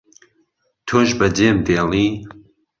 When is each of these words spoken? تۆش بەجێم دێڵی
تۆش 0.87 1.09
بەجێم 1.19 1.57
دێڵی 1.67 2.07